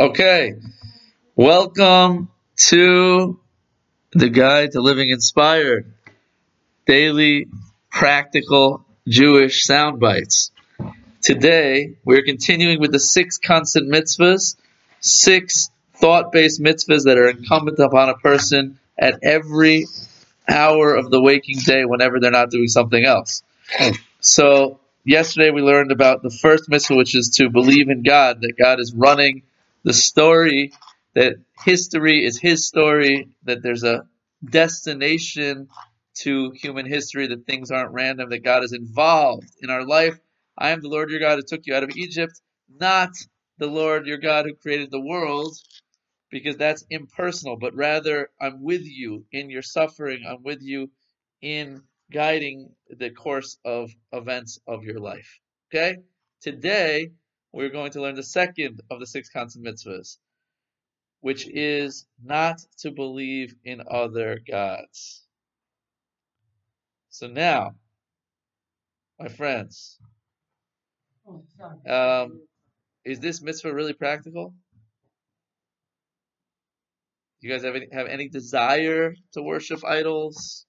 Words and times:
Okay, 0.00 0.54
welcome 1.34 2.30
to 2.68 3.40
the 4.12 4.28
Guide 4.28 4.70
to 4.70 4.80
Living 4.80 5.08
Inspired 5.10 5.92
Daily 6.86 7.48
Practical 7.90 8.86
Jewish 9.08 9.64
Sound 9.64 9.98
Bites. 9.98 10.52
Today, 11.20 11.96
we're 12.04 12.22
continuing 12.22 12.78
with 12.78 12.92
the 12.92 13.00
six 13.00 13.38
constant 13.38 13.92
mitzvahs, 13.92 14.54
six 15.00 15.68
thought 15.96 16.30
based 16.30 16.62
mitzvahs 16.62 17.02
that 17.06 17.18
are 17.18 17.28
incumbent 17.28 17.80
upon 17.80 18.08
a 18.08 18.14
person 18.14 18.78
at 18.96 19.18
every 19.24 19.86
hour 20.48 20.94
of 20.94 21.10
the 21.10 21.20
waking 21.20 21.58
day 21.58 21.84
whenever 21.84 22.20
they're 22.20 22.30
not 22.30 22.50
doing 22.50 22.68
something 22.68 23.04
else. 23.04 23.42
So, 24.20 24.78
yesterday 25.04 25.50
we 25.50 25.60
learned 25.60 25.90
about 25.90 26.22
the 26.22 26.30
first 26.30 26.68
mitzvah, 26.68 26.94
which 26.94 27.16
is 27.16 27.30
to 27.38 27.50
believe 27.50 27.88
in 27.88 28.04
God, 28.04 28.42
that 28.42 28.52
God 28.56 28.78
is 28.78 28.94
running 28.94 29.42
the 29.84 29.92
story, 29.92 30.72
that 31.14 31.34
history 31.64 32.24
is 32.24 32.38
His 32.38 32.66
story, 32.66 33.28
that 33.44 33.62
there's 33.62 33.84
a 33.84 34.02
destination 34.44 35.68
to 36.16 36.50
human 36.50 36.86
history, 36.86 37.28
that 37.28 37.46
things 37.46 37.70
aren't 37.70 37.92
random, 37.92 38.30
that 38.30 38.44
God 38.44 38.64
is 38.64 38.72
involved 38.72 39.48
in 39.60 39.70
our 39.70 39.84
life. 39.84 40.18
I 40.56 40.70
am 40.70 40.80
the 40.80 40.88
Lord 40.88 41.10
your 41.10 41.20
God 41.20 41.36
who 41.36 41.42
took 41.42 41.66
you 41.66 41.74
out 41.74 41.84
of 41.84 41.96
Egypt, 41.96 42.40
not 42.68 43.10
the 43.58 43.68
Lord 43.68 44.06
your 44.06 44.18
God 44.18 44.46
who 44.46 44.54
created 44.54 44.90
the 44.90 45.00
world, 45.00 45.56
because 46.30 46.56
that's 46.56 46.84
impersonal, 46.90 47.56
but 47.56 47.74
rather 47.74 48.30
I'm 48.40 48.62
with 48.62 48.82
you 48.84 49.24
in 49.32 49.50
your 49.50 49.62
suffering, 49.62 50.24
I'm 50.28 50.42
with 50.42 50.62
you 50.62 50.90
in 51.40 51.82
guiding 52.12 52.72
the 52.90 53.10
course 53.10 53.58
of 53.64 53.90
events 54.12 54.58
of 54.66 54.84
your 54.84 54.98
life. 54.98 55.38
Okay? 55.70 55.98
Today, 56.40 57.12
we're 57.52 57.70
going 57.70 57.92
to 57.92 58.02
learn 58.02 58.14
the 58.14 58.22
second 58.22 58.80
of 58.90 59.00
the 59.00 59.06
six 59.06 59.28
constant 59.28 59.64
mitzvahs, 59.64 60.18
which 61.20 61.48
is 61.48 62.06
not 62.22 62.60
to 62.78 62.90
believe 62.90 63.54
in 63.64 63.82
other 63.90 64.40
gods. 64.46 65.24
So 67.10 67.26
now, 67.26 67.74
my 69.18 69.28
friends, 69.28 69.98
um, 71.88 72.40
is 73.04 73.18
this 73.20 73.42
mitzvah 73.42 73.74
really 73.74 73.92
practical? 73.92 74.54
You 77.40 77.50
guys 77.50 77.64
have 77.64 77.76
any, 77.76 77.86
have 77.92 78.06
any 78.06 78.28
desire 78.28 79.14
to 79.32 79.42
worship 79.42 79.84
idols? 79.84 80.66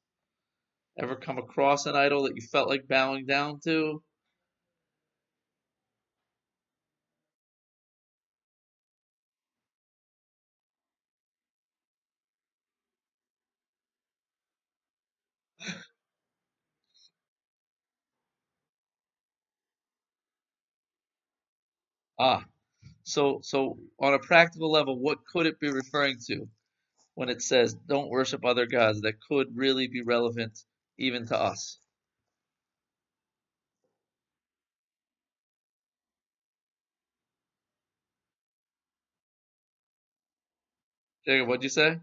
Ever 0.98 1.16
come 1.16 1.38
across 1.38 1.86
an 1.86 1.96
idol 1.96 2.24
that 2.24 2.36
you 2.36 2.42
felt 2.42 2.70
like 2.70 2.88
bowing 2.88 3.26
down 3.26 3.60
to? 3.66 4.02
Ah, 22.20 22.46
so 23.04 23.40
so 23.44 23.80
on 24.00 24.14
a 24.16 24.20
practical 24.20 24.72
level, 24.72 25.00
what 25.00 25.20
could 25.32 25.48
it 25.48 25.60
be 25.60 25.72
referring 25.72 26.18
to 26.28 26.48
when 27.16 27.30
it 27.30 27.42
says 27.42 27.76
don't 27.88 28.10
worship 28.10 28.46
other 28.46 28.66
gods 28.68 29.02
that 29.02 29.22
could 29.30 29.48
really 29.56 29.88
be 29.88 30.02
relevant 30.04 30.60
even 30.98 31.28
to 31.28 31.38
us? 31.40 31.80
Jacob, 41.26 41.48
what'd 41.50 41.64
you 41.64 41.70
say? 41.70 42.00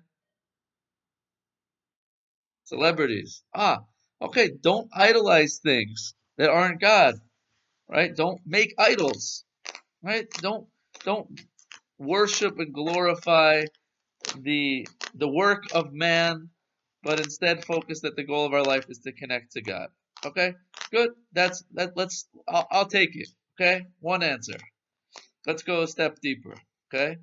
Celebrities. 2.64 3.44
Ah, 3.54 3.80
okay, 4.22 4.50
don't 4.62 4.88
idolize 4.94 5.60
things 5.62 6.14
that 6.38 6.50
aren't 6.50 6.80
God, 6.80 7.16
right? 7.88 8.16
Don't 8.16 8.42
make 8.46 8.74
idols, 8.78 9.45
right? 10.02 10.28
Don't 10.40 10.66
don't 11.04 11.40
worship 11.98 12.58
and 12.58 12.72
glorify 12.72 13.64
the 14.38 14.86
the 15.14 15.28
work 15.28 15.64
of 15.72 15.92
man, 15.92 16.50
but 17.02 17.20
instead 17.20 17.64
focus 17.64 18.00
that 18.00 18.16
the 18.16 18.24
goal 18.24 18.46
of 18.46 18.54
our 18.54 18.62
life 18.64 18.86
is 18.88 18.98
to 19.00 19.12
connect 19.12 19.52
to 19.52 19.62
God. 19.62 19.88
Okay, 20.24 20.54
good. 20.90 21.10
That's 21.32 21.64
that. 21.74 21.96
Let's. 21.96 22.28
I'll, 22.48 22.66
I'll 22.70 22.86
take 22.86 23.16
it. 23.16 23.28
Okay, 23.60 23.86
one 24.00 24.22
answer. 24.22 24.58
Let's 25.46 25.62
go 25.62 25.82
a 25.82 25.88
step 25.88 26.20
deeper. 26.20 26.54
Okay, 26.92 27.18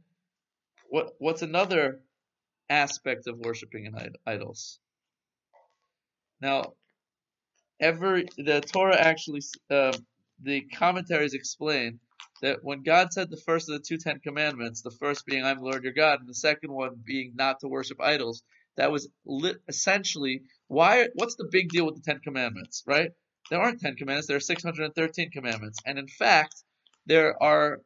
what 0.89 1.13
what's 1.19 1.41
another 1.41 2.01
aspect 2.69 3.27
of 3.27 3.39
worshiping 3.39 3.85
in 3.85 3.95
idols? 4.25 4.79
Now, 6.41 6.73
every 7.79 8.27
the 8.37 8.61
Torah 8.61 8.99
actually 8.99 9.41
uh, 9.69 9.93
the 10.41 10.61
commentaries 10.61 11.33
explain 11.33 11.99
that 12.41 12.59
when 12.63 12.83
God 12.83 13.13
said 13.13 13.29
the 13.29 13.37
first 13.37 13.69
of 13.69 13.73
the 13.73 13.85
two 13.85 13.97
Ten 13.97 14.19
Commandments, 14.19 14.81
the 14.81 14.91
first 14.91 15.25
being 15.25 15.43
"I'm 15.45 15.61
Lord 15.61 15.83
your 15.83 15.93
God," 15.93 16.19
and 16.19 16.27
the 16.29 16.33
second 16.33 16.71
one 16.71 17.01
being 17.05 17.33
not 17.35 17.59
to 17.61 17.67
worship 17.67 18.01
idols, 18.01 18.43
that 18.75 18.91
was 18.91 19.07
essentially 19.67 20.43
why. 20.67 21.07
What's 21.15 21.35
the 21.35 21.49
big 21.51 21.69
deal 21.69 21.85
with 21.85 21.95
the 21.95 22.01
Ten 22.01 22.19
Commandments, 22.19 22.83
right? 22.85 23.11
There 23.49 23.61
aren't 23.61 23.81
Ten 23.81 23.95
Commandments; 23.95 24.27
there 24.27 24.37
are 24.37 24.41
613 24.41 25.31
commandments, 25.31 25.79
and 25.85 25.99
in 25.99 26.07
fact, 26.07 26.55
there 27.05 27.41
are 27.41 27.81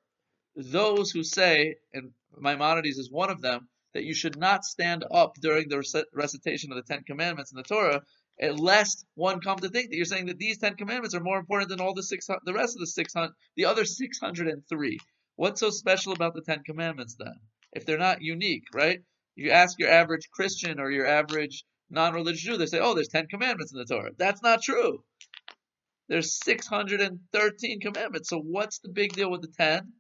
those 0.56 1.12
who 1.12 1.24
say, 1.24 1.76
and 1.94 2.12
Maimonides 2.38 2.98
is 2.98 3.12
one 3.12 3.30
of 3.30 3.42
them, 3.42 3.70
that 3.94 4.04
you 4.04 4.14
should 4.14 4.38
not 4.38 4.64
stand 4.64 5.04
up 5.12 5.36
during 5.42 5.70
the 5.70 6.06
recitation 6.14 6.72
of 6.72 6.78
the 6.78 6.94
Ten 6.94 7.04
Commandments 7.04 7.52
in 7.52 7.58
the 7.58 7.64
Torah 7.64 8.02
lest 8.42 9.06
one 9.16 9.42
come 9.42 9.58
to 9.60 9.70
think 9.70 9.90
that 9.90 9.96
you're 9.96 10.06
saying 10.06 10.28
that 10.28 10.38
these 10.38 10.60
Ten 10.60 10.76
Commandments 10.76 11.16
are 11.16 11.20
more 11.20 11.40
important 11.40 11.70
than 11.70 11.82
all 11.82 11.94
the 11.94 12.04
six, 12.04 12.28
the 12.28 12.54
rest 12.54 12.76
of 12.76 12.80
the 12.80 12.88
six 12.88 13.14
hundred, 13.14 13.34
the 13.56 13.66
other 13.66 13.86
six 13.86 14.20
hundred 14.20 14.48
and 14.48 14.64
three. 14.70 15.00
What's 15.36 15.60
so 15.60 15.70
special 15.70 16.14
about 16.14 16.34
the 16.34 16.42
Ten 16.42 16.64
Commandments 16.64 17.16
then? 17.18 17.36
If 17.74 17.86
they're 17.86 17.98
not 17.98 18.22
unique, 18.22 18.66
right? 18.74 19.02
You 19.36 19.52
ask 19.52 19.78
your 19.80 19.90
average 19.90 20.30
Christian 20.32 20.80
or 20.80 20.92
your 20.92 21.08
average 21.08 21.64
non-religious 21.90 22.42
Jew, 22.42 22.58
they 22.58 22.66
say, 22.66 22.80
"Oh, 22.80 22.94
there's 22.94 23.08
Ten 23.08 23.28
Commandments 23.28 23.72
in 23.72 23.80
the 23.80 23.86
Torah." 23.86 24.12
That's 24.18 24.42
not 24.42 24.62
true. 24.62 25.04
There's 26.08 26.40
613 26.44 27.82
commandments. 27.82 28.30
So 28.30 28.40
what's 28.40 28.80
the 28.80 28.90
big 28.90 29.14
deal 29.14 29.30
with 29.30 29.42
the 29.42 29.52
10? 29.58 29.92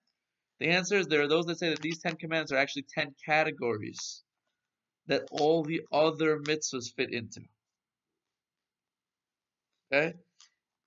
The 0.59 0.69
answer 0.69 0.97
is 0.97 1.07
there 1.07 1.21
are 1.21 1.27
those 1.27 1.45
that 1.45 1.59
say 1.59 1.69
that 1.69 1.81
these 1.81 1.99
10 1.99 2.15
commandments 2.15 2.51
are 2.51 2.57
actually 2.57 2.85
10 2.93 3.13
categories 3.25 4.23
that 5.07 5.27
all 5.31 5.63
the 5.63 5.81
other 5.91 6.39
mitzvahs 6.39 6.93
fit 6.95 7.13
into. 7.13 7.41
Okay? 9.91 10.13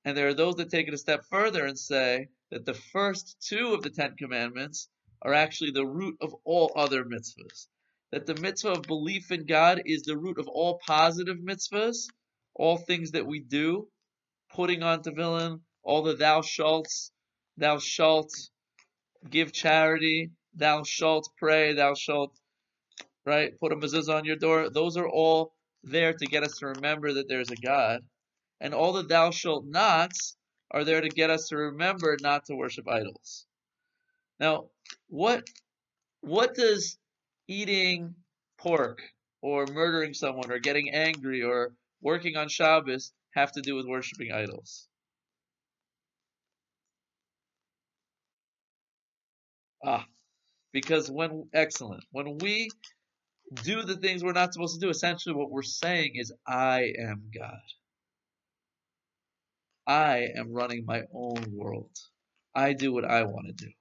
And 0.04 0.16
there 0.16 0.28
are 0.28 0.34
those 0.34 0.56
that 0.56 0.70
take 0.70 0.88
it 0.88 0.94
a 0.94 0.98
step 0.98 1.24
further 1.30 1.64
and 1.64 1.78
say 1.78 2.28
that 2.50 2.64
the 2.64 2.74
first 2.74 3.36
two 3.40 3.74
of 3.74 3.82
the 3.82 3.90
Ten 3.90 4.16
Commandments 4.16 4.88
are 5.22 5.34
actually 5.34 5.70
the 5.70 5.86
root 5.86 6.16
of 6.20 6.34
all 6.44 6.72
other 6.74 7.04
mitzvahs. 7.04 7.68
That 8.12 8.26
the 8.26 8.34
mitzvah 8.34 8.72
of 8.72 8.82
belief 8.82 9.30
in 9.30 9.46
God 9.46 9.82
is 9.84 10.02
the 10.02 10.16
root 10.16 10.38
of 10.38 10.48
all 10.48 10.80
positive 10.86 11.36
mitzvahs, 11.38 12.08
all 12.54 12.76
things 12.76 13.12
that 13.12 13.26
we 13.26 13.40
do, 13.40 13.88
putting 14.52 14.82
on 14.82 15.02
tefillin, 15.02 15.60
all 15.82 16.02
the 16.02 16.16
thou 16.16 16.42
shalts, 16.42 17.12
thou 17.56 17.78
shalt 17.78 18.32
give 19.28 19.52
charity, 19.52 20.30
thou 20.54 20.82
shalt 20.82 21.28
pray, 21.38 21.74
thou 21.74 21.94
shalt, 21.94 22.36
right, 23.24 23.58
put 23.60 23.72
a 23.72 23.76
mezuzah 23.76 24.16
on 24.16 24.24
your 24.24 24.36
door. 24.36 24.70
Those 24.70 24.96
are 24.96 25.08
all 25.08 25.54
there 25.84 26.14
to 26.14 26.26
get 26.26 26.42
us 26.42 26.58
to 26.58 26.66
remember 26.68 27.14
that 27.14 27.28
there's 27.28 27.50
a 27.50 27.56
God 27.56 28.00
and 28.60 28.74
all 28.74 28.92
the 28.92 29.02
thou 29.02 29.30
shalt 29.30 29.64
nots 29.66 30.36
are 30.70 30.84
there 30.84 31.00
to 31.00 31.08
get 31.08 31.30
us 31.30 31.48
to 31.48 31.56
remember 31.56 32.16
not 32.20 32.44
to 32.46 32.54
worship 32.54 32.88
idols. 32.88 33.46
Now, 34.38 34.70
what 35.08 35.46
what 36.20 36.54
does 36.54 36.98
eating 37.48 38.14
pork 38.58 39.02
or 39.42 39.66
murdering 39.66 40.14
someone 40.14 40.50
or 40.50 40.58
getting 40.58 40.90
angry 40.90 41.42
or 41.42 41.72
working 42.02 42.36
on 42.36 42.48
Shabbos 42.48 43.12
have 43.34 43.52
to 43.52 43.62
do 43.62 43.74
with 43.74 43.86
worshiping 43.86 44.32
idols? 44.32 44.88
Ah, 49.84 50.06
because 50.72 51.10
when 51.10 51.48
excellent, 51.54 52.04
when 52.12 52.38
we 52.38 52.68
do 53.64 53.82
the 53.82 53.96
things 53.96 54.22
we're 54.22 54.32
not 54.32 54.52
supposed 54.52 54.80
to 54.80 54.86
do, 54.86 54.90
essentially 54.90 55.34
what 55.34 55.50
we're 55.50 55.62
saying 55.62 56.12
is, 56.14 56.32
I 56.46 56.92
am 56.98 57.30
God. 57.36 57.58
I 59.90 60.28
am 60.36 60.52
running 60.52 60.84
my 60.86 61.02
own 61.12 61.46
world. 61.52 61.90
I 62.54 62.74
do 62.74 62.92
what 62.92 63.04
I 63.04 63.24
want 63.24 63.48
to 63.48 63.52
do. 63.52 63.72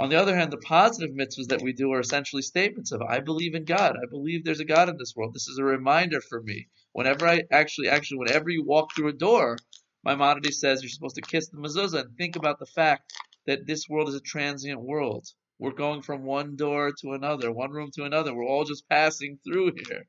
On 0.00 0.08
the 0.08 0.16
other 0.16 0.34
hand, 0.34 0.52
the 0.52 0.56
positive 0.56 1.14
mitzvahs 1.14 1.46
that 1.50 1.62
we 1.62 1.72
do 1.72 1.92
are 1.92 2.00
essentially 2.00 2.42
statements 2.42 2.90
of 2.90 3.02
I 3.02 3.20
believe 3.20 3.54
in 3.54 3.64
God. 3.64 3.94
I 3.96 4.06
believe 4.10 4.44
there's 4.44 4.58
a 4.58 4.64
God 4.64 4.88
in 4.88 4.96
this 4.96 5.14
world. 5.14 5.32
This 5.32 5.46
is 5.46 5.58
a 5.58 5.64
reminder 5.64 6.20
for 6.20 6.42
me. 6.42 6.66
Whenever 6.90 7.28
I 7.28 7.44
actually, 7.52 7.88
actually, 7.88 8.18
whenever 8.18 8.50
you 8.50 8.64
walk 8.64 8.90
through 8.96 9.10
a 9.10 9.12
door, 9.12 9.58
Maimonides 10.04 10.58
says 10.58 10.82
you're 10.82 10.90
supposed 10.90 11.14
to 11.14 11.22
kiss 11.22 11.48
the 11.48 11.58
mezuzah 11.58 12.00
and 12.00 12.16
think 12.16 12.34
about 12.34 12.58
the 12.58 12.66
fact 12.66 13.12
that 13.46 13.64
this 13.64 13.88
world 13.88 14.08
is 14.08 14.16
a 14.16 14.20
transient 14.20 14.80
world. 14.80 15.24
We're 15.60 15.70
going 15.70 16.02
from 16.02 16.24
one 16.24 16.56
door 16.56 16.90
to 17.02 17.12
another, 17.12 17.52
one 17.52 17.70
room 17.70 17.92
to 17.94 18.02
another. 18.02 18.34
We're 18.34 18.48
all 18.48 18.64
just 18.64 18.88
passing 18.88 19.38
through 19.44 19.74
here, 19.86 20.08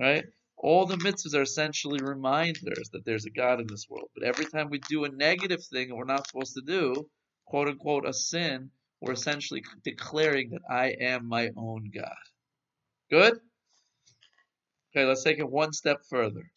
right? 0.00 0.24
All 0.64 0.86
the 0.86 0.96
mitzvahs 0.96 1.34
are 1.34 1.42
essentially 1.42 2.00
reminders 2.02 2.88
that 2.94 3.04
there's 3.04 3.26
a 3.26 3.30
God 3.30 3.60
in 3.60 3.66
this 3.66 3.86
world. 3.86 4.08
But 4.14 4.26
every 4.26 4.46
time 4.46 4.70
we 4.70 4.78
do 4.88 5.04
a 5.04 5.10
negative 5.10 5.62
thing 5.62 5.88
that 5.88 5.94
we're 5.94 6.06
not 6.06 6.26
supposed 6.26 6.54
to 6.54 6.62
do, 6.62 7.06
quote 7.44 7.68
unquote, 7.68 8.08
a 8.08 8.14
sin, 8.14 8.70
we're 8.98 9.12
essentially 9.12 9.62
declaring 9.84 10.52
that 10.52 10.62
I 10.70 10.94
am 10.98 11.28
my 11.28 11.50
own 11.54 11.90
God. 11.94 12.16
Good? 13.10 13.34
Okay, 14.96 15.04
let's 15.04 15.22
take 15.22 15.38
it 15.38 15.50
one 15.50 15.74
step 15.74 15.98
further. 16.08 16.50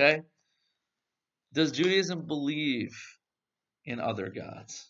Okay? 0.00 0.22
Does 1.52 1.72
Judaism 1.72 2.26
believe 2.26 2.96
in 3.84 4.00
other 4.00 4.30
gods? 4.30 4.86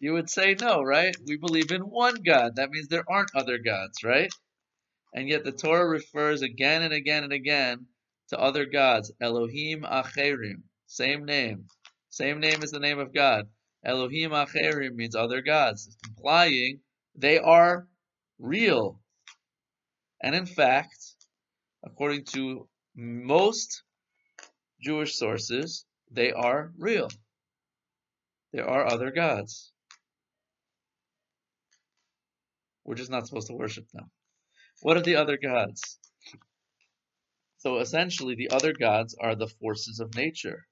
You 0.00 0.12
would 0.12 0.30
say 0.30 0.54
no, 0.60 0.82
right? 0.82 1.16
We 1.26 1.36
believe 1.36 1.72
in 1.72 1.82
one 1.82 2.22
God. 2.22 2.56
That 2.56 2.70
means 2.70 2.88
there 2.88 3.10
aren't 3.10 3.34
other 3.34 3.58
gods, 3.58 4.04
right? 4.04 4.32
And 5.12 5.28
yet 5.28 5.44
the 5.44 5.52
Torah 5.52 5.88
refers 5.88 6.42
again 6.42 6.82
and 6.82 6.92
again 6.92 7.24
and 7.24 7.32
again 7.32 7.86
to 8.28 8.38
other 8.38 8.66
gods. 8.66 9.10
Elohim 9.20 9.82
Acherim. 9.82 10.62
Same 10.86 11.24
name. 11.24 11.66
Same 12.10 12.40
name 12.40 12.62
as 12.62 12.70
the 12.70 12.78
name 12.78 12.98
of 12.98 13.12
God. 13.12 13.48
Elohim 13.84 14.30
Acherim 14.30 14.94
means 14.94 15.14
other 15.14 15.40
gods, 15.40 15.96
implying 16.08 16.80
they 17.14 17.38
are 17.38 17.88
real. 18.38 19.00
And 20.22 20.34
in 20.34 20.46
fact, 20.46 21.14
according 21.84 22.24
to 22.26 22.68
most 22.94 23.82
Jewish 24.80 25.16
sources, 25.16 25.84
they 26.10 26.32
are 26.32 26.72
real. 26.76 27.08
There 28.52 28.68
are 28.68 28.86
other 28.86 29.10
gods. 29.10 29.72
We're 32.88 32.94
just 32.94 33.10
not 33.10 33.26
supposed 33.26 33.48
to 33.48 33.52
worship 33.52 33.86
them. 33.92 34.10
What 34.80 34.96
are 34.96 35.02
the 35.02 35.16
other 35.16 35.36
gods? 35.36 35.98
So 37.58 37.80
essentially, 37.80 38.34
the 38.34 38.50
other 38.50 38.72
gods 38.72 39.14
are 39.20 39.34
the 39.34 39.46
forces 39.46 40.00
of 40.00 40.14
nature. 40.14 40.66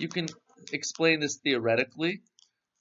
You 0.00 0.08
can 0.08 0.26
explain 0.72 1.20
this 1.20 1.36
theoretically, 1.36 2.22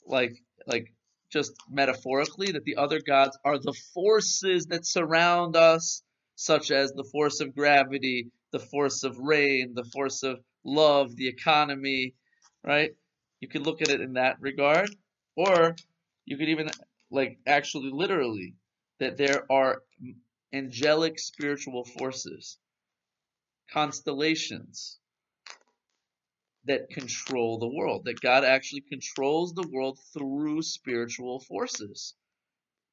like 0.08 0.42
like 0.66 0.92
just 1.32 1.54
metaphorically, 1.70 2.54
that 2.54 2.64
the 2.64 2.78
other 2.78 3.00
gods 3.06 3.38
are 3.46 3.60
the 3.60 3.76
forces 3.94 4.66
that 4.72 4.88
surround 4.88 5.56
us, 5.56 6.02
such 6.36 6.72
as 6.72 6.92
the 6.92 7.08
force 7.12 7.42
of 7.42 7.54
gravity, 7.54 8.32
the 8.52 8.58
force 8.58 9.04
of 9.04 9.20
rain, 9.20 9.76
the 9.76 9.86
force 9.94 10.24
of 10.24 10.40
love, 10.64 11.16
the 11.16 11.28
economy, 11.28 12.16
right? 12.64 12.96
You 13.42 13.48
could 13.48 13.64
look 13.64 13.84
at 13.84 13.90
it 13.90 14.02
in 14.02 14.14
that 14.14 14.38
regard, 14.40 14.90
or 15.36 15.76
you 16.26 16.36
could 16.36 16.50
even 16.50 16.72
like 17.16 17.40
actually 17.48 17.92
literally 17.92 18.56
that 19.00 19.16
there 19.16 19.50
are 19.50 19.82
angelic 20.54 21.18
spiritual 21.18 21.86
forces, 21.86 22.58
constellations 23.72 25.00
that 26.66 26.90
control 26.90 27.58
the 27.58 27.74
world, 27.74 28.04
that 28.06 28.20
God 28.20 28.44
actually 28.44 28.82
controls 28.82 29.54
the 29.54 29.68
world 29.72 29.98
through 30.14 30.62
spiritual 30.62 31.40
forces. 31.40 32.16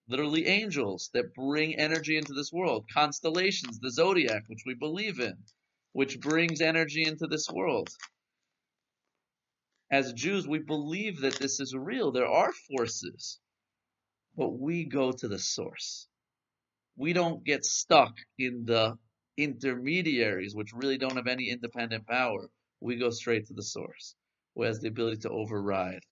Literally 0.09 0.47
angels 0.47 1.11
that 1.15 1.35
bring 1.35 1.75
energy 1.77 2.17
into 2.17 2.33
this 2.33 2.53
world, 2.53 2.87
constellations, 2.95 3.81
the 3.81 3.91
zodiac, 3.91 4.45
which 4.47 4.63
we 4.65 4.75
believe 4.75 5.19
in, 5.19 5.37
which 5.95 6.21
brings 6.21 6.61
energy 6.61 7.03
into 7.05 7.27
this 7.27 7.49
world. 7.51 7.89
As 9.91 10.13
Jews, 10.13 10.47
we 10.47 10.61
believe 10.61 11.21
that 11.23 11.35
this 11.41 11.59
is 11.59 11.75
real. 11.75 12.13
There 12.13 12.27
are 12.27 12.53
forces 12.71 13.41
but 14.37 14.51
we 14.51 14.85
go 14.85 15.13
to 15.13 15.29
the 15.29 15.39
source. 15.39 16.09
We 16.97 17.13
don't 17.13 17.45
get 17.45 17.65
stuck 17.65 18.15
in 18.39 18.65
the 18.67 18.99
intermediaries, 19.39 20.55
which 20.55 20.73
really 20.75 20.99
don't 20.99 21.17
have 21.17 21.27
any 21.27 21.51
independent 21.51 22.07
power. 22.07 22.51
We 22.81 22.97
go 22.97 23.11
straight 23.11 23.47
to 23.47 23.55
the 23.55 23.63
source, 23.63 24.15
who 24.55 24.63
has 24.65 24.81
the 24.81 24.89
ability 24.89 25.19
to 25.23 25.31
override. 25.31 26.03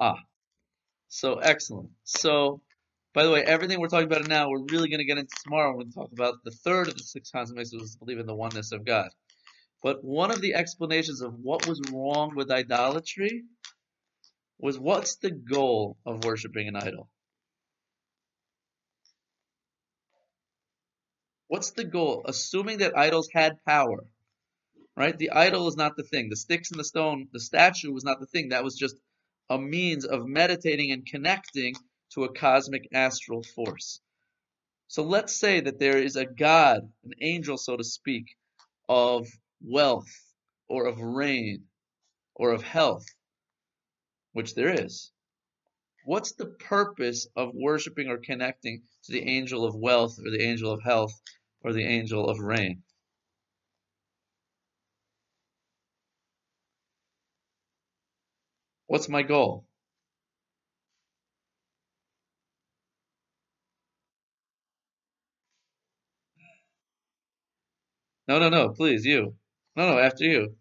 Ah, 0.00 0.18
so 1.08 1.36
excellent. 1.40 1.90
So 2.04 2.62
by 3.18 3.24
the 3.24 3.32
way, 3.32 3.42
everything 3.42 3.80
we're 3.80 3.88
talking 3.88 4.06
about 4.06 4.28
now, 4.28 4.48
we're 4.48 4.62
really 4.70 4.88
going 4.88 5.00
to 5.00 5.04
get 5.04 5.18
into 5.18 5.34
tomorrow 5.42 5.76
when 5.76 5.88
we 5.88 5.92
talk 5.92 6.12
about 6.12 6.34
the 6.44 6.52
third 6.52 6.86
of 6.86 6.96
the 6.96 7.02
six 7.02 7.32
which 7.34 7.74
is 7.74 7.96
believe 7.96 8.20
in 8.20 8.26
the 8.26 8.32
oneness 8.32 8.70
of 8.70 8.84
God. 8.84 9.08
But 9.82 10.04
one 10.04 10.30
of 10.30 10.40
the 10.40 10.54
explanations 10.54 11.20
of 11.20 11.34
what 11.34 11.66
was 11.66 11.80
wrong 11.92 12.36
with 12.36 12.48
idolatry 12.48 13.42
was 14.60 14.78
what's 14.78 15.16
the 15.16 15.32
goal 15.32 15.96
of 16.06 16.22
worshiping 16.22 16.68
an 16.68 16.76
idol? 16.76 17.10
What's 21.48 21.72
the 21.72 21.86
goal? 21.86 22.22
Assuming 22.24 22.78
that 22.78 22.96
idols 22.96 23.28
had 23.34 23.56
power, 23.66 24.04
right? 24.96 25.18
The 25.18 25.32
idol 25.32 25.66
is 25.66 25.76
not 25.76 25.96
the 25.96 26.04
thing. 26.04 26.28
The 26.30 26.36
sticks 26.36 26.70
and 26.70 26.78
the 26.78 26.84
stone, 26.84 27.26
the 27.32 27.40
statue 27.40 27.92
was 27.92 28.04
not 28.04 28.20
the 28.20 28.26
thing. 28.26 28.50
That 28.50 28.62
was 28.62 28.76
just 28.76 28.94
a 29.50 29.58
means 29.58 30.04
of 30.04 30.24
meditating 30.24 30.92
and 30.92 31.04
connecting 31.04 31.74
to 32.14 32.24
a 32.24 32.32
cosmic 32.32 32.88
astral 32.92 33.42
force. 33.42 34.00
So 34.88 35.02
let's 35.02 35.36
say 35.36 35.60
that 35.60 35.78
there 35.78 35.98
is 35.98 36.16
a 36.16 36.24
God, 36.24 36.90
an 37.04 37.12
angel, 37.20 37.58
so 37.58 37.76
to 37.76 37.84
speak, 37.84 38.36
of 38.88 39.28
wealth 39.62 40.08
or 40.68 40.86
of 40.86 40.98
rain 41.00 41.64
or 42.34 42.52
of 42.52 42.62
health, 42.62 43.04
which 44.32 44.54
there 44.54 44.72
is. 44.72 45.12
What's 46.06 46.32
the 46.32 46.46
purpose 46.46 47.26
of 47.36 47.50
worshiping 47.54 48.08
or 48.08 48.16
connecting 48.16 48.82
to 49.04 49.12
the 49.12 49.28
angel 49.28 49.66
of 49.66 49.74
wealth 49.74 50.18
or 50.24 50.30
the 50.30 50.42
angel 50.42 50.72
of 50.72 50.82
health 50.82 51.12
or 51.60 51.74
the 51.74 51.84
angel 51.84 52.26
of 52.30 52.38
rain? 52.38 52.82
What's 58.86 59.10
my 59.10 59.22
goal? 59.22 59.67
No, 68.28 68.38
no, 68.38 68.48
no, 68.48 68.68
please, 68.70 69.04
you. 69.04 69.34
No, 69.74 69.90
no, 69.90 69.98
after 69.98 70.24
you. 70.24 70.56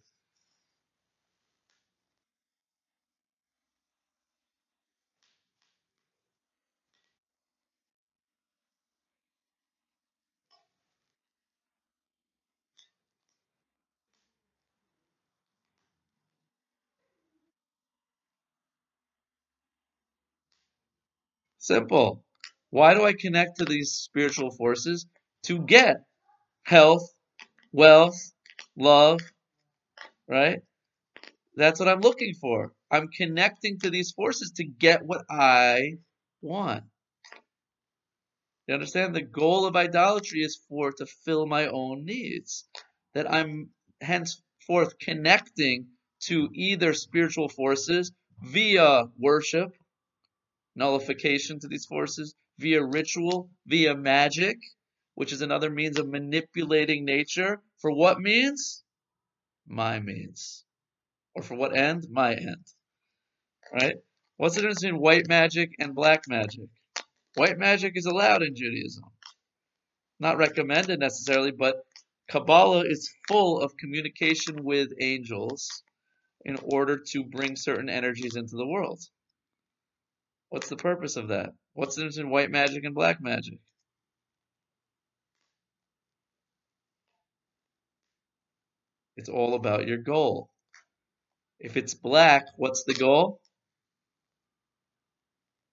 Simple. 21.59 22.23
Why 22.71 22.95
do 22.95 23.05
I 23.05 23.13
connect 23.13 23.59
to 23.59 23.65
these 23.65 23.91
spiritual 23.91 24.49
forces? 24.51 25.05
To 25.43 25.59
get 25.65 25.97
health, 26.63 27.13
wealth, 27.71 28.31
love, 28.75 29.21
right? 30.27 30.61
That's 31.55 31.79
what 31.79 31.89
I'm 31.89 32.01
looking 32.01 32.33
for. 32.33 32.73
I'm 32.91 33.07
connecting 33.09 33.79
to 33.79 33.89
these 33.89 34.11
forces 34.11 34.51
to 34.57 34.63
get 34.63 35.05
what 35.05 35.25
I 35.29 35.93
want. 36.41 36.83
You 38.67 38.73
understand? 38.73 39.15
The 39.15 39.21
goal 39.21 39.65
of 39.65 39.75
idolatry 39.75 40.41
is 40.41 40.59
for 40.69 40.91
to 40.91 41.05
fill 41.25 41.45
my 41.45 41.67
own 41.67 42.05
needs. 42.05 42.65
That 43.13 43.31
I'm 43.31 43.69
henceforth 44.01 44.99
connecting 44.99 45.87
to 46.25 46.49
either 46.53 46.93
spiritual 46.93 47.49
forces 47.49 48.11
via 48.41 49.05
worship, 49.17 49.75
nullification 50.75 51.59
to 51.59 51.67
these 51.67 51.85
forces, 51.85 52.35
via 52.59 52.83
ritual, 52.83 53.49
via 53.65 53.95
magic, 53.95 54.57
which 55.17 55.33
is 55.33 55.41
another 55.41 55.71
means 55.71 55.97
of 55.97 56.07
manipulating 56.07 57.03
nature. 57.03 57.59
For 57.79 57.91
what 57.91 58.19
means? 58.19 58.83
My 59.65 59.99
means. 59.99 60.63
Or 61.33 61.41
for 61.41 61.55
what 61.55 61.75
end? 61.75 62.05
My 62.11 62.35
end. 62.35 62.63
Right? 63.73 63.95
What's 64.35 64.53
the 64.53 64.61
difference 64.61 64.81
between 64.81 65.01
white 65.01 65.27
magic 65.27 65.71
and 65.79 65.95
black 65.95 66.25
magic? 66.27 66.69
White 67.33 67.57
magic 67.57 67.93
is 67.97 68.05
allowed 68.05 68.43
in 68.43 68.55
Judaism. 68.55 69.05
Not 70.19 70.37
recommended 70.37 70.99
necessarily, 70.99 71.49
but 71.49 71.77
Kabbalah 72.29 72.85
is 72.85 73.11
full 73.27 73.59
of 73.59 73.75
communication 73.75 74.63
with 74.63 74.93
angels 75.01 75.81
in 76.45 76.59
order 76.61 76.95
to 77.13 77.23
bring 77.23 77.55
certain 77.55 77.89
energies 77.89 78.35
into 78.35 78.55
the 78.55 78.67
world. 78.67 79.01
What's 80.49 80.69
the 80.69 80.75
purpose 80.75 81.15
of 81.15 81.29
that? 81.29 81.55
What's 81.73 81.95
the 81.95 82.01
difference 82.01 82.17
between 82.17 82.31
white 82.31 82.51
magic 82.51 82.83
and 82.83 82.93
black 82.93 83.19
magic? 83.19 83.57
It's 89.17 89.29
all 89.29 89.55
about 89.55 89.87
your 89.87 89.97
goal. 89.97 90.49
If 91.59 91.75
it's 91.75 91.95
black, 91.95 92.45
what's 92.55 92.83
the 92.85 92.93
goal? 92.93 93.41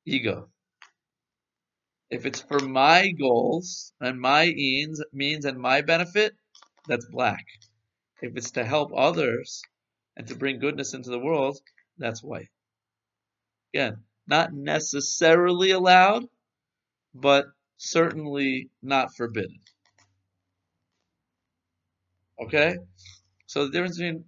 Ego. 0.06 0.48
If 2.10 2.26
it's 2.26 2.40
for 2.40 2.58
my 2.60 3.10
goals 3.10 3.92
and 4.00 4.20
my 4.20 4.46
means, 4.46 5.02
means 5.12 5.44
and 5.44 5.58
my 5.58 5.82
benefit, 5.82 6.34
that's 6.88 7.06
black. 7.06 7.44
If 8.22 8.36
it's 8.36 8.52
to 8.52 8.64
help 8.64 8.92
others 8.96 9.62
and 10.16 10.26
to 10.28 10.36
bring 10.36 10.58
goodness 10.58 10.94
into 10.94 11.10
the 11.10 11.18
world, 11.18 11.58
that's 11.98 12.22
white. 12.22 12.48
Again, 13.74 14.04
not 14.26 14.52
necessarily 14.52 15.72
allowed, 15.72 16.24
but 17.14 17.46
certainly 17.76 18.70
not 18.82 19.14
forbidden. 19.14 19.60
Okay? 22.40 22.76
So 23.54 23.66
the 23.66 23.70
difference 23.70 23.98
between 23.98 24.24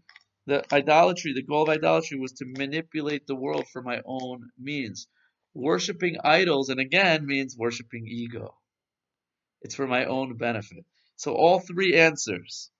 the 0.46 0.62
idolatry, 0.72 1.32
the 1.32 1.42
goal 1.42 1.64
of 1.64 1.68
idolatry 1.68 2.16
was 2.16 2.34
to 2.34 2.44
manipulate 2.46 3.26
the 3.26 3.34
world 3.34 3.66
for 3.72 3.82
my 3.82 4.00
own 4.04 4.50
means. 4.56 5.08
Worshipping 5.52 6.18
idols, 6.22 6.68
and 6.68 6.78
again, 6.78 7.26
means 7.26 7.56
worshipping 7.58 8.06
ego. 8.06 8.54
It's 9.62 9.74
for 9.74 9.88
my 9.88 10.04
own 10.04 10.36
benefit. 10.36 10.84
So 11.16 11.34
all 11.34 11.58
three 11.58 11.98
answers. 11.98 12.70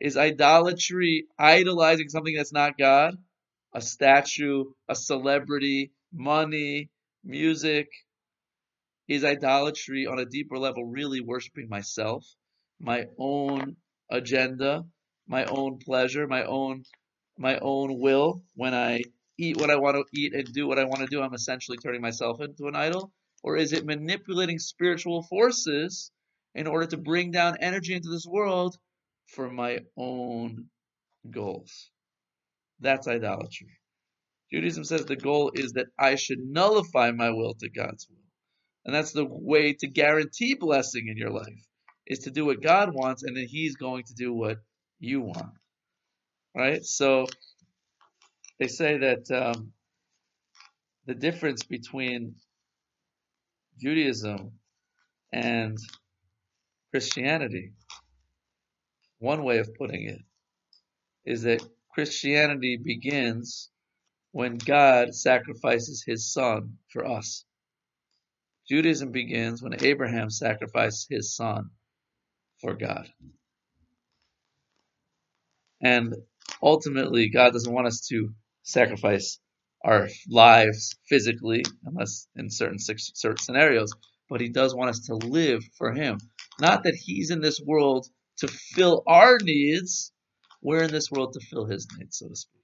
Is 0.00 0.16
idolatry 0.16 1.26
idolizing 1.36 2.10
something 2.10 2.36
that's 2.36 2.52
not 2.52 2.78
God? 2.78 3.16
A 3.74 3.80
statue, 3.80 4.66
a 4.88 4.94
celebrity, 4.94 5.90
money, 6.12 6.90
music? 7.24 7.88
Is 9.08 9.24
idolatry 9.24 10.06
on 10.06 10.20
a 10.20 10.26
deeper 10.26 10.58
level 10.58 10.84
really 10.84 11.22
worshiping 11.22 11.68
myself, 11.68 12.24
my 12.78 13.06
own 13.18 13.74
agenda, 14.08 14.84
my 15.28 15.44
own 15.44 15.78
pleasure, 15.78 16.26
my 16.26 16.44
own 16.44 16.82
my 17.38 17.58
own 17.60 18.00
will. 18.00 18.42
When 18.54 18.74
I 18.74 19.02
eat 19.38 19.58
what 19.58 19.70
I 19.70 19.76
want 19.76 19.96
to 19.96 20.04
eat 20.18 20.34
and 20.34 20.52
do 20.52 20.66
what 20.66 20.78
I 20.78 20.84
want 20.84 21.00
to 21.00 21.06
do, 21.06 21.22
I'm 21.22 21.34
essentially 21.34 21.78
turning 21.78 22.00
myself 22.00 22.40
into 22.40 22.66
an 22.66 22.74
idol. 22.74 23.12
Or 23.44 23.56
is 23.56 23.72
it 23.72 23.86
manipulating 23.86 24.58
spiritual 24.58 25.22
forces 25.22 26.10
in 26.54 26.66
order 26.66 26.86
to 26.86 26.96
bring 26.96 27.30
down 27.30 27.58
energy 27.60 27.94
into 27.94 28.08
this 28.08 28.26
world 28.26 28.76
for 29.28 29.48
my 29.48 29.80
own 29.96 30.66
goals? 31.30 31.90
That's 32.80 33.06
idolatry. 33.06 33.78
Judaism 34.52 34.82
says 34.82 35.04
the 35.04 35.14
goal 35.14 35.52
is 35.54 35.72
that 35.72 35.86
I 35.98 36.16
should 36.16 36.38
nullify 36.40 37.12
my 37.12 37.30
will 37.30 37.54
to 37.54 37.68
God's 37.68 38.08
will. 38.08 38.16
And 38.84 38.94
that's 38.94 39.12
the 39.12 39.26
way 39.26 39.74
to 39.74 39.86
guarantee 39.86 40.54
blessing 40.54 41.06
in 41.08 41.18
your 41.18 41.30
life, 41.30 41.66
is 42.06 42.20
to 42.20 42.30
do 42.30 42.46
what 42.46 42.62
God 42.62 42.94
wants 42.94 43.22
and 43.22 43.36
then 43.36 43.46
He's 43.46 43.76
going 43.76 44.04
to 44.04 44.14
do 44.14 44.32
what 44.32 44.56
you 45.00 45.20
want. 45.22 45.52
Right? 46.56 46.84
So 46.84 47.26
they 48.58 48.68
say 48.68 48.98
that 48.98 49.30
um, 49.30 49.72
the 51.06 51.14
difference 51.14 51.62
between 51.64 52.34
Judaism 53.80 54.52
and 55.32 55.78
Christianity, 56.90 57.72
one 59.18 59.44
way 59.44 59.58
of 59.58 59.74
putting 59.74 60.04
it, 60.08 60.20
is 61.24 61.42
that 61.42 61.62
Christianity 61.92 62.78
begins 62.82 63.70
when 64.32 64.56
God 64.56 65.14
sacrifices 65.14 66.04
his 66.06 66.32
son 66.32 66.78
for 66.92 67.06
us. 67.06 67.44
Judaism 68.68 69.12
begins 69.12 69.62
when 69.62 69.74
Abraham 69.84 70.30
sacrificed 70.30 71.06
his 71.10 71.34
son 71.34 71.70
for 72.60 72.74
God. 72.74 73.08
And 75.80 76.14
ultimately, 76.62 77.28
God 77.28 77.52
doesn't 77.52 77.72
want 77.72 77.86
us 77.86 78.06
to 78.08 78.30
sacrifice 78.62 79.38
our 79.84 80.08
lives 80.28 80.96
physically, 81.08 81.62
unless 81.84 82.26
in 82.36 82.50
certain 82.50 82.78
certain 82.78 83.38
scenarios, 83.38 83.92
but 84.28 84.40
He 84.40 84.48
does 84.48 84.74
want 84.74 84.90
us 84.90 85.00
to 85.06 85.14
live 85.14 85.62
for 85.76 85.92
Him. 85.92 86.18
Not 86.60 86.82
that 86.84 86.94
He's 86.94 87.30
in 87.30 87.40
this 87.40 87.60
world 87.64 88.06
to 88.38 88.48
fill 88.48 89.02
our 89.06 89.38
needs, 89.40 90.12
we're 90.62 90.82
in 90.82 90.90
this 90.90 91.10
world 91.10 91.34
to 91.34 91.40
fill 91.40 91.66
His 91.66 91.86
needs, 91.96 92.18
so 92.18 92.28
to 92.28 92.36
speak. 92.36 92.62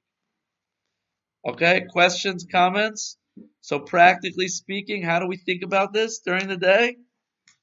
Okay, 1.47 1.85
questions, 1.91 2.47
comments? 2.51 3.17
So, 3.61 3.81
practically 3.81 4.49
speaking, 4.49 5.03
how 5.03 5.19
do 5.19 5.27
we 5.27 5.37
think 5.37 5.63
about 5.63 5.93
this 5.93 6.21
during 6.21 6.49
the 6.49 6.57
day? 6.57 6.97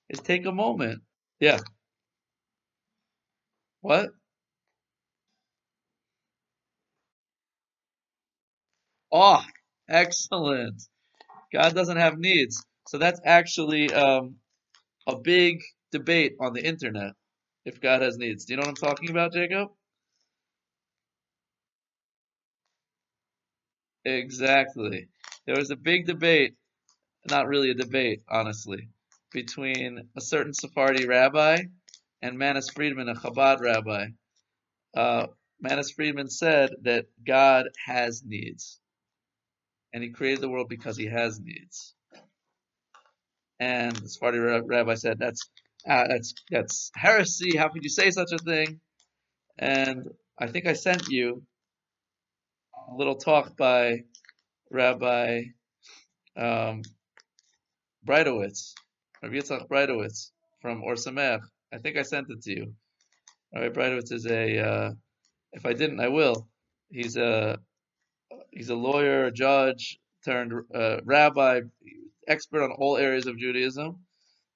Is 0.10 0.20
take 0.20 0.46
a 0.46 0.52
moment. 0.52 1.02
Yeah. 1.40 1.60
What? 3.82 4.10
Oh, 9.12 9.42
excellent. 9.90 10.84
God 11.54 11.76
doesn't 11.76 11.98
have 11.98 12.20
needs. 12.20 12.66
So 12.88 12.98
that's 13.00 13.22
actually 13.26 13.94
um, 13.94 14.38
a 15.08 15.18
big 15.18 15.62
debate 15.92 16.36
on 16.40 16.54
the 16.54 16.66
internet 16.66 17.14
if 17.66 17.82
God 17.82 18.02
has 18.02 18.18
needs. 18.18 18.46
Do 18.46 18.54
you 18.54 18.58
know 18.58 18.62
what 18.62 18.70
I'm 18.70 18.76
talking 18.90 19.10
about, 19.12 19.34
Jacob? 19.34 19.70
Exactly. 24.06 25.08
There 25.48 25.58
was 25.58 25.72
a 25.72 25.76
big 25.76 26.08
debate, 26.08 26.56
not 27.30 27.48
really 27.48 27.72
a 27.72 27.76
debate, 27.76 28.24
honestly, 28.30 28.90
between 29.34 30.10
a 30.18 30.22
certain 30.22 30.54
Sephardi 30.54 31.08
rabbi 31.08 31.60
and 32.22 32.40
Manis 32.40 32.70
Friedman, 32.72 33.10
a 33.10 33.16
Chabad 33.16 33.62
rabbi. 33.62 34.08
Uh, 34.96 35.28
Manis 35.62 35.92
Friedman 35.92 36.30
said 36.30 36.72
that 36.84 37.08
God 37.28 37.68
has 37.88 38.24
needs 38.26 38.81
and 39.94 40.04
he 40.04 40.10
created 40.10 40.42
the 40.42 40.50
world 40.50 40.70
because 40.70 40.98
he 40.98 41.08
has 41.08 41.40
needs. 41.40 41.94
And 43.60 43.96
the 43.96 44.10
Sephardi 44.10 44.40
rabbi 44.40 44.96
said, 44.96 45.20
"That's 45.20 45.50
uh, 45.88 46.08
that's 46.08 46.34
that's 46.50 46.92
heresy. 46.96 47.58
How 47.58 47.70
could 47.70 47.84
you 47.84 47.90
say 47.90 48.10
such 48.10 48.32
a 48.32 48.38
thing?" 48.38 48.80
And 49.60 50.08
I 50.40 50.48
think 50.48 50.66
I 50.66 50.74
sent 50.74 51.08
you 51.10 51.44
a 52.92 52.96
little 52.96 53.16
talk 53.16 53.56
by 53.58 54.04
Rabbi 54.72 55.44
um, 56.38 56.82
Breitowitz, 58.08 58.74
Rabbi 59.22 59.36
Yitzchak 59.36 59.68
Breitowitz 59.68 60.32
from 60.62 60.84
Or 60.84 60.96
Sameach. 60.96 61.42
I 61.74 61.78
think 61.78 61.98
I 61.98 62.04
sent 62.04 62.28
it 62.30 62.42
to 62.44 62.52
you. 62.52 62.74
Rabbi 63.54 63.70
Breitowitz 63.70 64.12
is 64.12 64.26
a, 64.26 64.60
uh, 64.60 64.92
if 65.54 65.66
I 65.66 65.74
didn't, 65.74 66.00
I 66.00 66.08
will. 66.08 66.48
He's 66.90 67.18
a 67.18 67.60
he's 68.52 68.70
a 68.70 68.76
lawyer, 68.76 69.26
a 69.26 69.32
judge, 69.32 70.00
turned 70.26 70.54
uh, 70.74 70.98
rabbi, 71.04 71.62
expert 72.28 72.64
on 72.64 72.72
all 72.72 72.98
areas 72.98 73.28
of 73.28 73.38
Judaism, 73.38 74.00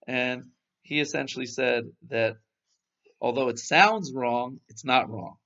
and 0.08 0.44
he 0.84 1.00
essentially 1.00 1.48
said 1.48 1.86
that 2.10 2.36
although 3.22 3.50
it 3.50 3.60
sounds 3.60 4.14
wrong, 4.14 4.60
it's 4.70 4.86
not 4.86 5.10
wrong 5.10 5.38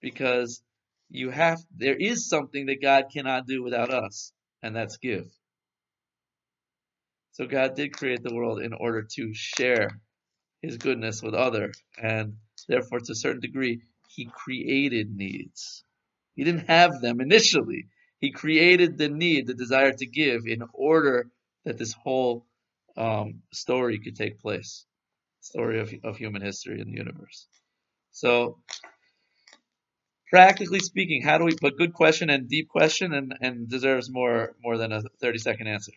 because 0.00 0.62
you 1.10 1.30
have 1.30 1.60
there 1.76 1.96
is 1.96 2.28
something 2.28 2.66
that 2.66 2.82
God 2.82 3.06
cannot 3.12 3.46
do 3.46 3.62
without 3.62 3.90
us, 3.90 4.32
and 4.62 4.74
that's 4.74 4.96
give. 4.98 5.26
So 7.32 7.46
God 7.46 7.76
did 7.76 7.92
create 7.96 8.22
the 8.22 8.34
world 8.34 8.60
in 8.62 8.72
order 8.72 9.06
to 9.16 9.34
share 9.34 10.00
his 10.62 10.78
goodness 10.78 11.22
with 11.22 11.34
other, 11.34 11.72
and 12.02 12.34
therefore 12.68 13.00
to 13.00 13.12
a 13.12 13.16
certain 13.16 13.40
degree 13.42 13.82
he 14.08 14.26
created 14.26 15.14
needs. 15.16 15.84
He 16.36 16.44
didn't 16.44 16.68
have 16.68 17.00
them 17.00 17.20
initially. 17.20 17.88
He 18.20 18.30
created 18.30 18.96
the 18.96 19.08
need, 19.08 19.46
the 19.46 19.54
desire 19.54 19.92
to 19.92 20.06
give 20.06 20.46
in 20.46 20.62
order 20.72 21.28
that 21.64 21.78
this 21.78 21.92
whole 21.92 22.46
um, 22.96 23.42
story 23.52 23.98
could 23.98 24.16
take 24.16 24.40
place. 24.40 24.84
Story 25.40 25.80
of, 25.80 25.92
of 26.04 26.16
human 26.16 26.42
history 26.42 26.80
in 26.80 26.90
the 26.90 26.96
universe. 26.96 27.46
So, 28.12 28.58
practically 30.30 30.80
speaking, 30.80 31.22
how 31.22 31.38
do 31.38 31.44
we, 31.44 31.56
but 31.60 31.76
good 31.76 31.94
question 31.94 32.30
and 32.30 32.48
deep 32.48 32.68
question 32.68 33.12
and, 33.12 33.34
and 33.40 33.68
deserves 33.68 34.10
more, 34.10 34.54
more 34.62 34.76
than 34.76 34.92
a 34.92 35.02
30 35.20 35.38
second 35.38 35.66
answer. 35.68 35.92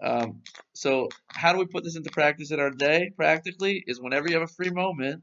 Um, 0.00 0.42
so 0.74 1.08
how 1.26 1.52
do 1.52 1.58
we 1.58 1.66
put 1.66 1.84
this 1.84 1.96
into 1.96 2.10
practice 2.10 2.50
in 2.50 2.60
our 2.60 2.70
day? 2.70 3.10
Practically 3.16 3.82
is 3.86 4.00
whenever 4.00 4.28
you 4.28 4.34
have 4.34 4.48
a 4.48 4.52
free 4.52 4.70
moment, 4.70 5.22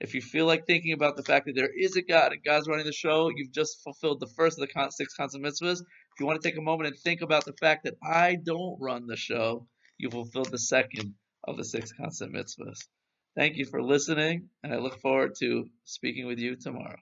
if 0.00 0.14
you 0.14 0.20
feel 0.20 0.46
like 0.46 0.66
thinking 0.66 0.92
about 0.92 1.16
the 1.16 1.22
fact 1.22 1.46
that 1.46 1.54
there 1.54 1.70
is 1.74 1.96
a 1.96 2.02
God 2.02 2.32
and 2.32 2.44
God's 2.44 2.68
running 2.68 2.86
the 2.86 2.92
show, 2.92 3.30
you've 3.34 3.52
just 3.52 3.82
fulfilled 3.82 4.20
the 4.20 4.32
first 4.36 4.58
of 4.58 4.68
the 4.68 4.90
six 4.90 5.14
constant 5.14 5.44
mitzvahs. 5.44 5.80
If 5.80 6.20
you 6.20 6.26
want 6.26 6.40
to 6.42 6.48
take 6.48 6.58
a 6.58 6.62
moment 6.62 6.88
and 6.88 6.98
think 6.98 7.22
about 7.22 7.44
the 7.44 7.54
fact 7.54 7.84
that 7.84 7.94
I 8.02 8.36
don't 8.36 8.78
run 8.80 9.06
the 9.06 9.16
show, 9.16 9.66
you 9.98 10.10
fulfilled 10.10 10.50
the 10.50 10.58
second 10.58 11.14
of 11.44 11.56
the 11.56 11.64
six 11.64 11.92
constant 11.92 12.34
mitzvahs. 12.34 12.78
Thank 13.36 13.56
you 13.56 13.66
for 13.66 13.82
listening, 13.82 14.48
and 14.62 14.72
I 14.72 14.78
look 14.78 15.00
forward 15.00 15.34
to 15.40 15.64
speaking 15.84 16.26
with 16.26 16.38
you 16.38 16.56
tomorrow. 16.56 16.98